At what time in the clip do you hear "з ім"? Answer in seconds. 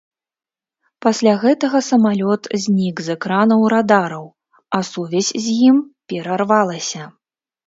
5.45-5.77